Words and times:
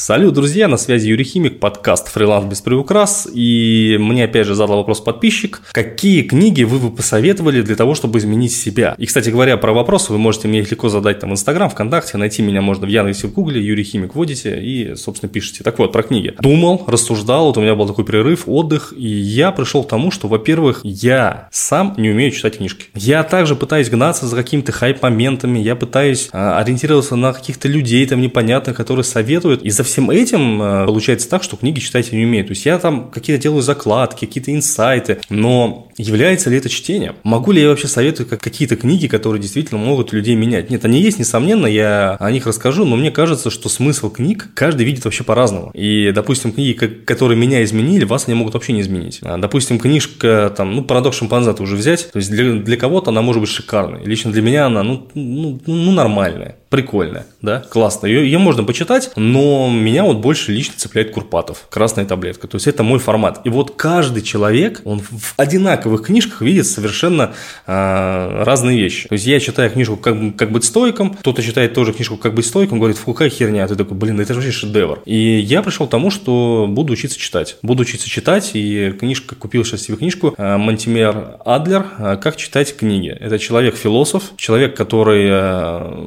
Салют, 0.00 0.32
друзья, 0.32 0.66
на 0.66 0.78
связи 0.78 1.08
Юрий 1.08 1.24
Химик, 1.24 1.60
подкаст 1.60 2.08
«Фриланс 2.08 2.46
без 2.46 2.62
приукрас», 2.62 3.28
и 3.30 3.98
мне 4.00 4.24
опять 4.24 4.46
же 4.46 4.54
задал 4.54 4.78
вопрос 4.78 5.02
подписчик, 5.02 5.60
какие 5.72 6.22
книги 6.22 6.62
вы 6.62 6.78
бы 6.78 6.90
посоветовали 6.90 7.60
для 7.60 7.76
того, 7.76 7.94
чтобы 7.94 8.18
изменить 8.18 8.52
себя? 8.52 8.94
И, 8.96 9.04
кстати 9.04 9.28
говоря, 9.28 9.58
про 9.58 9.74
вопросы 9.74 10.12
вы 10.12 10.18
можете 10.18 10.48
мне 10.48 10.62
легко 10.62 10.88
задать 10.88 11.18
там 11.18 11.28
в 11.28 11.32
Инстаграм, 11.34 11.68
ВКонтакте, 11.68 12.16
найти 12.16 12.40
меня 12.40 12.62
можно 12.62 12.86
в 12.86 12.88
Яндексе, 12.88 13.26
в 13.26 13.34
Гугле, 13.34 13.62
Юрий 13.62 13.84
Химик 13.84 14.14
вводите 14.14 14.58
и, 14.62 14.94
собственно, 14.94 15.30
пишите. 15.30 15.62
Так 15.64 15.78
вот, 15.78 15.92
про 15.92 16.02
книги. 16.02 16.34
Думал, 16.40 16.82
рассуждал, 16.86 17.48
вот 17.48 17.58
у 17.58 17.60
меня 17.60 17.74
был 17.74 17.86
такой 17.86 18.06
перерыв, 18.06 18.44
отдых, 18.46 18.94
и 18.96 19.06
я 19.06 19.52
пришел 19.52 19.84
к 19.84 19.88
тому, 19.88 20.10
что, 20.10 20.28
во-первых, 20.28 20.80
я 20.82 21.46
сам 21.50 21.92
не 21.98 22.08
умею 22.08 22.30
читать 22.30 22.56
книжки. 22.56 22.86
Я 22.94 23.22
также 23.22 23.54
пытаюсь 23.54 23.90
гнаться 23.90 24.26
за 24.26 24.34
какими-то 24.34 24.72
хайп-моментами, 24.72 25.58
я 25.58 25.76
пытаюсь 25.76 26.30
а, 26.32 26.58
ориентироваться 26.58 27.16
на 27.16 27.34
каких-то 27.34 27.68
людей 27.68 28.06
там 28.06 28.22
непонятных, 28.22 28.74
которые 28.74 29.04
советуют, 29.04 29.62
и 29.62 29.68
за 29.68 29.89
всем 29.90 30.10
этим 30.10 30.62
э, 30.62 30.86
получается 30.86 31.28
так, 31.28 31.42
что 31.42 31.56
книги 31.56 31.80
читать 31.80 32.08
я 32.12 32.18
не 32.18 32.24
умею. 32.24 32.44
То 32.44 32.50
есть 32.50 32.64
я 32.66 32.78
там 32.78 33.10
какие-то 33.10 33.42
делаю 33.42 33.62
закладки, 33.62 34.26
какие-то 34.26 34.52
инсайты, 34.52 35.20
но 35.28 35.88
является 35.96 36.50
ли 36.50 36.56
это 36.56 36.68
чтением? 36.68 37.16
Могу 37.22 37.52
ли 37.52 37.60
я 37.60 37.68
вообще 37.68 37.88
советовать 37.88 38.40
какие-то 38.40 38.76
книги, 38.76 39.06
которые 39.06 39.40
действительно 39.42 39.80
могут 39.80 40.12
людей 40.12 40.34
менять? 40.34 40.70
Нет, 40.70 40.84
они 40.84 41.00
есть, 41.00 41.18
несомненно, 41.18 41.66
я 41.66 42.16
о 42.18 42.30
них 42.30 42.46
расскажу, 42.46 42.84
но 42.84 42.96
мне 42.96 43.10
кажется, 43.10 43.50
что 43.50 43.68
смысл 43.68 44.10
книг 44.10 44.48
каждый 44.54 44.86
видит 44.86 45.04
вообще 45.04 45.24
по-разному. 45.24 45.70
И, 45.74 46.12
допустим, 46.12 46.52
книги, 46.52 46.72
которые 46.72 47.36
меня 47.36 47.62
изменили, 47.64 48.04
вас 48.04 48.26
они 48.26 48.34
могут 48.34 48.54
вообще 48.54 48.72
не 48.72 48.80
изменить. 48.80 49.20
А, 49.22 49.36
допустим, 49.36 49.78
книжка, 49.78 50.52
там, 50.56 50.74
ну, 50.74 50.82
«Парадокс 50.82 51.18
шимпанзе» 51.18 51.50
уже 51.58 51.76
взять, 51.76 52.10
то 52.12 52.18
есть 52.18 52.30
для, 52.30 52.54
для 52.54 52.76
кого-то 52.76 53.10
она 53.10 53.22
может 53.22 53.40
быть 53.40 53.50
шикарной. 53.50 54.04
Лично 54.04 54.30
для 54.30 54.42
меня 54.42 54.66
она, 54.66 54.82
ну, 54.82 55.08
ну, 55.14 55.60
ну 55.66 55.92
нормальная 55.92 56.56
прикольная, 56.70 57.26
да, 57.42 57.60
классно. 57.68 58.06
Ее, 58.06 58.24
ее 58.24 58.38
можно 58.38 58.62
почитать, 58.62 59.10
но 59.16 59.68
меня 59.80 60.04
вот 60.04 60.18
больше 60.18 60.52
лично 60.52 60.74
цепляет 60.76 61.10
Курпатов, 61.12 61.66
красная 61.70 62.04
таблетка. 62.04 62.46
То 62.46 62.56
есть 62.56 62.66
это 62.66 62.82
мой 62.82 62.98
формат. 62.98 63.40
И 63.44 63.48
вот 63.48 63.72
каждый 63.76 64.22
человек, 64.22 64.82
он 64.84 65.00
в 65.00 65.34
одинаковых 65.36 66.06
книжках 66.06 66.42
видит 66.42 66.66
совершенно 66.66 67.32
э, 67.66 68.42
разные 68.44 68.78
вещи. 68.80 69.08
То 69.08 69.14
есть 69.14 69.26
я 69.26 69.40
читаю 69.40 69.70
книжку 69.70 69.96
«Как, 69.96 70.36
как 70.36 70.52
быть 70.52 70.64
стойком», 70.64 71.14
кто-то 71.14 71.42
читает 71.42 71.74
тоже 71.74 71.92
книжку 71.92 72.16
«Как 72.16 72.34
быть 72.34 72.46
стойком», 72.46 72.78
говорит, 72.78 72.98
фу, 72.98 73.12
какая 73.12 73.30
херня. 73.30 73.66
Ты 73.66 73.76
такой, 73.76 73.96
блин, 73.96 74.20
это 74.20 74.34
же 74.34 74.40
вообще 74.40 74.52
шедевр. 74.52 75.02
И 75.04 75.38
я 75.40 75.62
пришел 75.62 75.86
к 75.86 75.90
тому, 75.90 76.10
что 76.10 76.66
буду 76.68 76.92
учиться 76.92 77.18
читать. 77.18 77.56
Буду 77.62 77.82
учиться 77.82 78.08
читать, 78.08 78.50
и 78.54 78.92
книжка, 78.92 79.34
купил 79.34 79.64
сейчас 79.64 79.82
себе 79.82 79.96
книжку 79.96 80.34
э, 80.36 80.56
Монтимер 80.56 81.38
Адлер 81.44 81.84
«Как 82.22 82.36
читать 82.36 82.76
книги». 82.76 83.08
Это 83.08 83.38
человек-философ, 83.38 84.32
человек, 84.36 84.76
который 84.76 85.30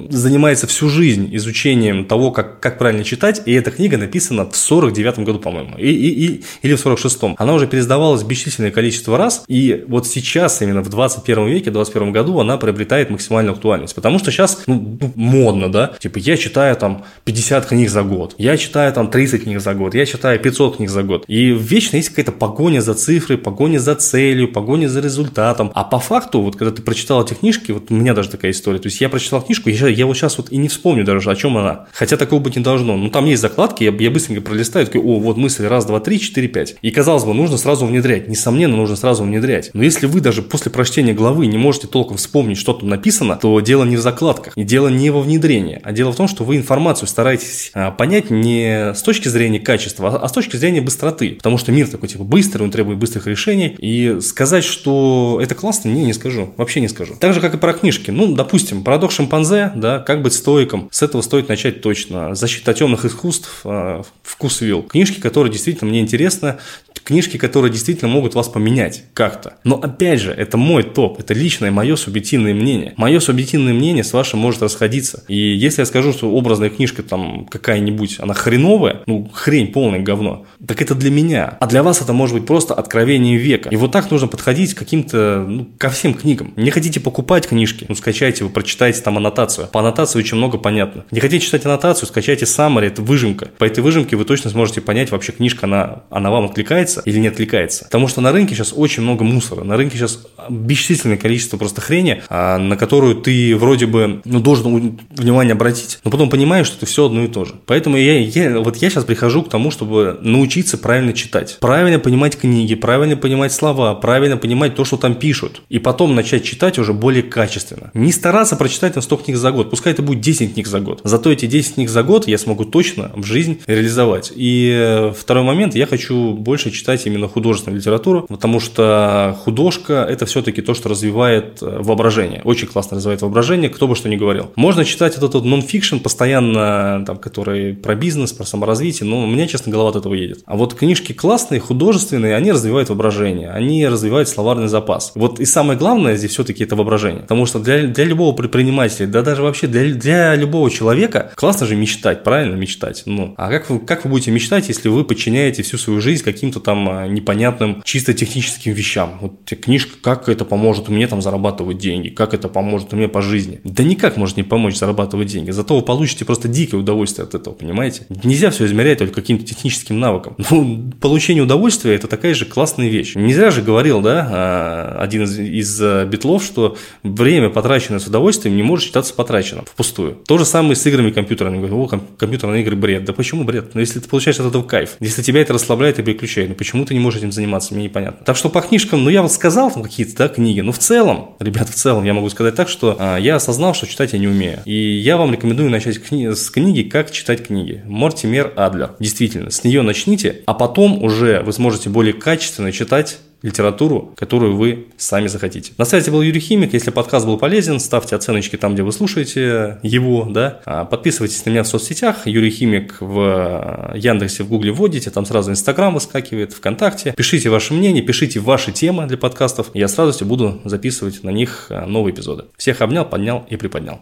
занимается 0.09 0.43
занимается 0.53 0.67
всю 0.67 0.89
жизнь 0.89 1.29
изучением 1.35 2.05
того, 2.05 2.31
как, 2.31 2.59
как 2.59 2.77
правильно 2.77 3.03
читать, 3.03 3.41
и 3.45 3.53
эта 3.63 3.71
книга 3.71 3.97
написана 3.97 4.49
в 4.49 4.55
49 4.55 5.19
году, 5.19 5.39
по-моему, 5.39 5.77
и, 5.77 5.87
и, 5.87 6.25
и, 6.25 6.43
или 6.61 6.75
в 6.75 6.85
46-м. 6.85 7.35
Она 7.37 7.53
уже 7.53 7.67
пересдавалась 7.67 8.23
бесчисленное 8.23 8.71
количество 8.71 9.17
раз, 9.17 9.43
и 9.47 9.83
вот 9.87 10.07
сейчас, 10.07 10.61
именно 10.61 10.81
в 10.81 10.89
21 10.89 11.47
веке, 11.47 11.69
в 11.69 11.73
21 11.73 12.11
году, 12.11 12.39
она 12.39 12.57
приобретает 12.57 13.09
максимальную 13.09 13.53
актуальность. 13.53 13.95
Потому 13.95 14.19
что 14.19 14.31
сейчас 14.31 14.63
ну, 14.67 14.97
ну 14.99 15.11
модно, 15.15 15.71
да, 15.71 15.93
типа 15.99 16.19
я 16.19 16.37
читаю 16.37 16.75
там 16.75 17.05
50 17.25 17.65
книг 17.65 17.89
за 17.89 18.03
год, 18.03 18.35
я 18.37 18.57
читаю 18.57 18.91
там 18.93 19.09
30 19.09 19.43
книг 19.43 19.61
за 19.61 19.73
год, 19.73 19.95
я 19.95 20.05
читаю 20.05 20.39
500 20.39 20.77
книг 20.77 20.89
за 20.89 21.03
год. 21.03 21.23
И 21.27 21.51
вечно 21.51 21.95
есть 21.97 22.09
какая-то 22.09 22.31
погоня 22.31 22.81
за 22.81 22.93
цифрой, 22.93 23.37
погоня 23.37 23.79
за 23.79 23.95
целью, 23.95 24.51
погоня 24.51 24.87
за 24.87 24.99
результатом. 24.99 25.71
А 25.73 25.83
по 25.83 25.99
факту, 25.99 26.41
вот 26.41 26.55
когда 26.55 26.73
ты 26.73 26.81
прочитал 26.81 27.23
эти 27.23 27.33
книжки, 27.33 27.71
вот 27.71 27.89
у 27.89 27.93
меня 27.93 28.13
даже 28.13 28.29
такая 28.29 28.51
история, 28.51 28.79
то 28.79 28.87
есть 28.87 28.99
я 29.01 29.09
прочитал 29.09 29.41
книжку, 29.41 29.69
я, 29.69 29.87
я 29.87 30.05
вот 30.05 30.17
сейчас 30.17 30.37
вот 30.37 30.51
и 30.51 30.57
не 30.57 30.67
вспомню 30.67 31.05
даже, 31.05 31.31
о 31.31 31.35
чем 31.35 31.57
она. 31.57 31.87
Хотя 31.93 32.17
такого 32.17 32.39
быть 32.39 32.55
не 32.55 32.63
должно. 32.63 32.97
Ну, 32.97 33.09
там 33.09 33.25
есть 33.25 33.41
закладки, 33.53 33.83
я, 33.83 33.91
я 33.91 34.11
быстренько 34.11 34.41
пролистаю, 34.41 34.85
такой, 34.85 35.01
о, 35.01 35.19
вот 35.19 35.37
мысль, 35.37 35.65
раз, 35.67 35.85
два, 35.85 35.99
три, 35.99 36.19
четыре, 36.19 36.47
пять. 36.47 36.75
И, 36.81 36.89
казалось 36.89 37.23
бы, 37.23 37.33
нужно 37.33 37.57
сразу 37.57 37.85
внедрять. 37.85 38.27
Несомненно, 38.27 38.75
нужно 38.75 38.95
сразу 38.95 39.23
внедрять. 39.23 39.69
Но 39.73 39.83
если 39.83 40.07
вы 40.07 40.21
даже 40.21 40.41
после 40.41 40.71
прочтения 40.71 41.13
главы 41.13 41.45
не 41.45 41.57
можете 41.57 41.87
толком 41.87 42.17
вспомнить, 42.17 42.57
что 42.57 42.73
там 42.73 42.89
написано, 42.89 43.37
то 43.39 43.59
дело 43.59 43.83
не 43.83 43.95
в 43.95 44.01
закладках, 44.01 44.57
и 44.57 44.63
дело 44.63 44.87
не 44.87 45.11
во 45.11 45.21
внедрении, 45.21 45.79
а 45.83 45.91
дело 45.91 46.11
в 46.11 46.15
том, 46.15 46.27
что 46.27 46.43
вы 46.43 46.57
информацию 46.57 47.07
стараетесь 47.07 47.71
а, 47.73 47.91
понять 47.91 48.29
не 48.29 48.93
с 48.93 49.01
точки 49.03 49.27
зрения 49.27 49.59
качества, 49.59 50.09
а, 50.09 50.17
а 50.17 50.27
с 50.27 50.31
точки 50.31 50.55
зрения 50.55 50.81
быстроты. 50.81 51.35
Потому 51.35 51.57
что 51.57 51.71
мир 51.71 51.87
такой, 51.87 52.09
типа, 52.09 52.23
быстрый, 52.23 52.63
он 52.63 52.71
требует 52.71 52.97
быстрых 52.97 53.27
решений. 53.27 53.75
И 53.77 54.17
сказать, 54.21 54.63
что 54.63 55.39
это 55.41 55.53
классно, 55.55 55.89
не, 55.89 56.03
не 56.03 56.13
скажу. 56.13 56.53
Вообще 56.57 56.81
не 56.81 56.87
скажу. 56.87 57.15
Так 57.19 57.33
же, 57.33 57.41
как 57.41 57.53
и 57.53 57.57
про 57.57 57.73
книжки. 57.73 58.11
Ну, 58.11 58.33
допустим, 58.33 58.83
«Парадокс 58.83 59.15
шимпанзе», 59.15 59.71
да, 59.75 59.99
«Как 59.99 60.21
быть 60.21 60.33
стоиком». 60.33 60.89
С 60.91 61.01
этого 61.01 61.21
стоит 61.21 61.49
начать 61.49 61.81
точно. 61.81 62.35
«Защита 62.35 62.73
темных 62.73 63.05
искусств», 63.05 63.32
э, 63.63 64.03
«Вкус 64.21 64.61
вилл». 64.61 64.83
Книжки, 64.83 65.19
которые 65.19 65.51
действительно 65.51 65.89
мне 65.89 66.01
интересны, 66.01 66.57
книжки, 67.03 67.37
которые 67.37 67.71
действительно 67.71 68.09
могут 68.09 68.35
вас 68.35 68.47
поменять 68.47 69.03
как-то. 69.13 69.53
Но 69.63 69.75
опять 69.75 70.21
же, 70.21 70.31
это 70.31 70.57
мой 70.57 70.83
топ, 70.83 71.19
это 71.19 71.33
личное 71.33 71.71
мое 71.71 71.95
субъективное 71.95 72.53
мнение. 72.53 72.93
Мое 72.97 73.19
субъективное 73.19 73.73
мнение 73.73 74.03
с 74.03 74.13
вашим 74.13 74.39
может 74.39 74.61
расходиться. 74.61 75.23
И 75.27 75.37
если 75.37 75.81
я 75.81 75.85
скажу, 75.85 76.13
что 76.13 76.31
образная 76.31 76.69
книжка 76.69 77.03
там 77.03 77.45
какая-нибудь, 77.45 78.17
она 78.19 78.33
хреновая, 78.33 79.01
ну 79.05 79.29
хрень, 79.33 79.67
полное 79.67 79.99
говно, 79.99 80.45
так 80.65 80.81
это 80.81 80.95
для 80.95 81.11
меня. 81.11 81.57
А 81.59 81.67
для 81.67 81.83
вас 81.83 82.01
это 82.01 82.13
может 82.13 82.35
быть 82.35 82.45
просто 82.47 82.73
откровение 82.73 83.37
века. 83.37 83.69
И 83.69 83.75
вот 83.75 83.91
так 83.91 84.09
нужно 84.11 84.27
подходить 84.27 84.73
к 84.73 84.79
каким-то, 84.79 85.45
ну, 85.47 85.67
ко 85.77 85.89
всем 85.89 86.13
книгам. 86.13 86.53
Не 86.55 86.71
хотите 86.71 86.99
покупать 86.99 87.47
книжки, 87.47 87.85
ну 87.87 87.95
скачайте, 87.95 88.43
вы 88.43 88.49
прочитайте 88.49 89.01
там 89.01 89.17
аннотацию. 89.17 89.67
По 89.67 89.79
аннотации 89.79 90.19
очень 90.19 90.37
много 90.37 90.57
понятно. 90.57 91.05
Не 91.11 91.19
хотите 91.19 91.45
читать 91.45 91.65
аннотацию, 91.65 92.07
скачайте 92.07 92.45
summary, 92.45 92.87
это 92.87 93.01
выжимка. 93.01 93.49
По 93.57 93.65
этой 93.65 93.83
выжимке 93.83 94.15
вы 94.15 94.25
точно 94.25 94.49
сможете 94.49 94.81
понять, 94.81 95.11
вообще 95.11 95.31
книжка, 95.31 95.65
она, 95.65 96.03
она 96.09 96.31
вам 96.31 96.45
откликается 96.45 96.92
откликается 96.97 97.01
или 97.05 97.19
не 97.19 97.27
откликается. 97.27 97.85
Потому 97.85 98.07
что 98.07 98.21
на 98.21 98.31
рынке 98.31 98.55
сейчас 98.55 98.73
очень 98.75 99.03
много 99.03 99.23
мусора. 99.23 99.63
На 99.63 99.77
рынке 99.77 99.97
сейчас 99.97 100.25
бесчисленное 100.49 101.17
количество 101.17 101.57
просто 101.57 101.81
хрени, 101.81 102.21
а, 102.29 102.57
на 102.57 102.77
которую 102.77 103.15
ты 103.15 103.55
вроде 103.55 103.85
бы 103.85 104.21
ну, 104.25 104.39
должен 104.39 104.99
внимание 105.11 105.53
обратить, 105.53 105.99
но 106.03 106.11
потом 106.11 106.29
понимаешь, 106.29 106.67
что 106.67 106.77
это 106.77 106.85
все 106.85 107.05
одно 107.05 107.23
и 107.23 107.27
то 107.27 107.45
же. 107.45 107.55
Поэтому 107.65 107.97
я, 107.97 108.19
я, 108.19 108.59
вот 108.59 108.77
я 108.77 108.89
сейчас 108.89 109.05
прихожу 109.05 109.43
к 109.43 109.49
тому, 109.49 109.71
чтобы 109.71 110.17
научиться 110.21 110.77
правильно 110.77 111.13
читать, 111.13 111.57
правильно 111.59 111.99
понимать 111.99 112.37
книги, 112.37 112.75
правильно 112.75 113.15
понимать 113.15 113.53
слова, 113.53 113.95
правильно 113.95 114.37
понимать 114.37 114.75
то, 114.75 114.85
что 114.85 114.97
там 114.97 115.15
пишут. 115.15 115.61
И 115.69 115.79
потом 115.79 116.15
начать 116.15 116.43
читать 116.43 116.79
уже 116.79 116.93
более 116.93 117.23
качественно. 117.23 117.91
Не 117.93 118.11
стараться 118.11 118.55
прочитать 118.55 118.95
на 118.95 119.01
100 119.01 119.17
книг 119.17 119.37
за 119.37 119.51
год. 119.51 119.69
Пускай 119.69 119.93
это 119.93 120.01
будет 120.01 120.21
10 120.21 120.53
книг 120.53 120.67
за 120.67 120.79
год. 120.79 121.01
Зато 121.03 121.31
эти 121.31 121.45
10 121.45 121.75
книг 121.75 121.89
за 121.89 122.03
год 122.03 122.27
я 122.27 122.37
смогу 122.37 122.65
точно 122.65 123.11
в 123.15 123.23
жизнь 123.23 123.59
реализовать. 123.67 124.31
И 124.35 124.71
э, 124.73 125.13
второй 125.17 125.43
момент, 125.43 125.75
я 125.75 125.85
хочу 125.85 126.33
больше 126.33 126.71
читать 126.71 126.82
читать 126.83 127.05
именно 127.05 127.29
художественную 127.29 127.79
литературу, 127.79 128.25
потому 128.27 128.59
что 128.59 129.37
художка– 129.45 130.05
это 130.09 130.25
все-таки 130.25 130.61
то, 130.61 130.73
что 130.73 130.89
развивает 130.89 131.59
э, 131.61 131.79
воображение. 131.81 132.41
Очень 132.43 132.67
классно 132.67 132.97
развивает 132.97 133.21
воображение, 133.21 133.69
кто 133.69 133.87
бы 133.87 133.95
что 133.95 134.09
ни 134.09 134.17
говорил. 134.17 134.51
Можно 134.57 134.83
читать 134.83 135.15
этот 135.15 135.33
вот 135.33 135.45
нон-фикшн 135.45 135.99
постоянно, 135.99 137.05
там, 137.07 137.17
который 137.19 137.73
про 137.73 137.95
бизнес, 137.95 138.33
про 138.33 138.43
саморазвитие, 138.43 139.09
но 139.09 139.23
у 139.23 139.27
меня, 139.27 139.47
честно, 139.47 139.71
голова 139.71 139.91
от 139.91 139.95
этого 139.95 140.13
едет. 140.13 140.39
А 140.45 140.57
вот 140.57 140.73
книжки 140.73 141.13
классные, 141.13 141.61
художественные, 141.61 142.35
они 142.35 142.51
развивают 142.51 142.89
воображение, 142.89 143.49
они 143.49 143.87
развивают 143.87 144.27
словарный 144.27 144.67
запас. 144.67 145.13
Вот 145.15 145.39
и 145.39 145.45
самое 145.45 145.79
главное 145.79 146.17
здесь 146.17 146.31
все-таки 146.31 146.65
это 146.65 146.75
воображение. 146.75 147.21
Потому 147.21 147.45
что 147.45 147.59
для, 147.59 147.87
для 147.87 148.03
любого 148.03 148.35
предпринимателя, 148.35 149.07
да 149.07 149.21
даже 149.21 149.41
вообще 149.41 149.67
для, 149.67 149.93
для 149.93 150.35
любого 150.35 150.69
человека 150.69 151.31
классно 151.35 151.65
же 151.65 151.77
мечтать, 151.77 152.25
правильно 152.25 152.55
мечтать. 152.55 153.03
Ну, 153.05 153.35
а 153.37 153.49
как 153.49 153.69
вы, 153.69 153.79
как 153.79 154.03
вы 154.03 154.09
будете 154.09 154.31
мечтать, 154.31 154.67
если 154.67 154.89
вы 154.89 155.05
подчиняете 155.05 155.63
всю 155.63 155.77
свою 155.77 156.01
жизнь 156.01 156.25
каким-то 156.25 156.59
там 156.59 156.72
там 156.73 156.89
а, 156.89 157.07
непонятным 157.07 157.81
чисто 157.83 158.13
техническим 158.13 158.73
вещам. 158.73 159.19
Вот 159.21 159.53
книжка, 159.61 159.93
как 160.01 160.27
это 160.27 160.43
поможет 160.43 160.89
мне 160.89 161.07
там 161.07 161.21
зарабатывать 161.21 161.77
деньги, 161.77 162.09
как 162.09 162.33
это 162.33 162.49
поможет 162.49 162.93
мне 162.93 163.07
по 163.07 163.21
жизни. 163.21 163.59
Да 163.63 163.83
никак 163.83 164.17
может 164.17 164.37
не 164.37 164.43
помочь 164.43 164.75
зарабатывать 164.75 165.27
деньги. 165.27 165.51
Зато 165.51 165.75
вы 165.75 165.83
получите 165.83 166.25
просто 166.25 166.47
дикое 166.47 166.77
удовольствие 166.77 167.25
от 167.25 167.35
этого, 167.35 167.53
понимаете? 167.53 168.07
Нельзя 168.23 168.49
все 168.49 168.65
измерять 168.65 168.97
только 168.97 169.13
каким-то 169.13 169.45
техническим 169.45 169.99
навыком. 169.99 170.35
Ну, 170.49 170.91
получение 170.99 171.43
удовольствия– 171.43 171.93
это 171.95 172.07
такая 172.07 172.33
же 172.33 172.45
классная 172.45 172.89
вещь. 172.89 173.15
Не 173.15 173.33
зря 173.33 173.51
же 173.51 173.61
говорил, 173.61 174.01
да, 174.01 174.27
а, 174.31 174.97
один 174.99 175.23
из, 175.23 175.37
из 175.39 175.79
а, 175.81 176.05
битлов, 176.05 176.43
что 176.43 176.75
время, 177.03 177.49
потраченное 177.49 177.99
с 177.99 178.07
удовольствием, 178.07 178.55
не 178.55 178.63
может 178.63 178.85
считаться 178.85 179.13
потраченным 179.13 179.65
впустую. 179.65 180.15
То 180.27 180.37
же 180.37 180.45
самое 180.45 180.75
с 180.75 180.85
играми 180.85 181.11
компьютерными. 181.11 181.69
О, 181.69 181.87
компьютерные 182.17 182.63
игры 182.63 182.75
бред. 182.75 183.05
Да 183.05 183.13
почему 183.13 183.43
бред? 183.43 183.65
Но 183.65 183.71
ну, 183.75 183.79
если 183.81 183.99
ты 183.99 184.09
получаешь 184.09 184.39
от 184.39 184.47
этого 184.47 184.63
кайф, 184.63 184.97
если 184.99 185.21
тебя 185.21 185.41
это 185.41 185.53
расслабляет 185.53 185.99
и 185.99 186.03
переключает, 186.03 186.49
ну 186.49 186.55
почему 186.63 186.85
ты 186.85 186.93
не 186.93 187.01
можешь 187.01 187.19
этим 187.19 187.33
заниматься, 187.33 187.73
мне 187.73 187.83
непонятно. 187.83 188.25
Так 188.25 188.37
что 188.37 188.47
по 188.47 188.61
книжкам, 188.61 189.03
ну 189.03 189.09
я 189.09 189.21
вот 189.21 189.33
сказал 189.33 189.69
там 189.69 189.83
какие-то 189.83 190.15
да, 190.15 190.29
книги, 190.29 190.61
но 190.61 190.71
в 190.71 190.79
целом, 190.79 191.35
ребят, 191.39 191.67
в 191.67 191.75
целом 191.75 192.05
я 192.05 192.13
могу 192.13 192.29
сказать 192.29 192.55
так, 192.55 192.69
что 192.69 192.95
а, 192.97 193.17
я 193.17 193.35
осознал, 193.35 193.73
что 193.73 193.85
читать 193.85 194.13
я 194.13 194.19
не 194.19 194.29
умею. 194.29 194.61
И 194.63 194.73
я 194.73 195.17
вам 195.17 195.33
рекомендую 195.33 195.69
начать 195.69 195.97
кни- 195.97 196.33
с 196.33 196.49
книги 196.49 196.83
«Как 196.83 197.11
читать 197.11 197.47
книги». 197.47 197.83
Мортимер 197.85 198.53
Адлер. 198.55 198.95
Действительно, 198.97 199.51
с 199.51 199.65
нее 199.65 199.81
начните, 199.81 200.41
а 200.45 200.53
потом 200.53 201.03
уже 201.03 201.41
вы 201.41 201.51
сможете 201.51 201.89
более 201.89 202.13
качественно 202.13 202.71
читать 202.71 203.17
литературу, 203.43 204.13
которую 204.17 204.55
вы 204.55 204.87
сами 204.97 205.27
захотите. 205.27 205.73
На 205.77 205.85
сайте 205.85 206.09
был 206.09 206.21
Юрий 206.21 206.39
Химик. 206.39 206.73
Если 206.73 206.89
подкаст 206.89 207.25
был 207.27 207.37
полезен, 207.37 207.79
ставьте 207.79 208.15
оценочки 208.15 208.55
там, 208.55 208.73
где 208.73 208.81
вы 208.81 208.91
слушаете 208.91 209.77
его, 209.83 210.25
да. 210.29 210.61
А 210.65 210.85
подписывайтесь 210.85 211.45
на 211.45 211.51
меня 211.51 211.63
в 211.63 211.67
соцсетях. 211.67 212.25
Юрий 212.25 212.49
Химик 212.49 212.97
в 212.99 213.91
Яндексе, 213.95 214.43
в 214.43 214.49
Гугле 214.49 214.71
вводите, 214.71 215.11
там 215.11 215.25
сразу 215.25 215.51
Инстаграм 215.51 215.93
выскакивает, 215.93 216.53
ВКонтакте. 216.53 217.13
Пишите 217.15 217.49
ваше 217.49 217.73
мнение, 217.73 218.01
пишите 218.01 218.39
ваши 218.39 218.71
темы 218.71 219.05
для 219.05 219.17
подкастов. 219.17 219.71
Я 219.73 219.87
с 219.87 219.97
радостью 219.97 220.25
буду 220.25 220.61
записывать 220.63 221.23
на 221.23 221.29
них 221.29 221.69
новые 221.69 222.15
эпизоды. 222.15 222.45
Всех 222.57 222.81
обнял, 222.81 223.05
поднял 223.05 223.45
и 223.49 223.57
приподнял. 223.57 223.99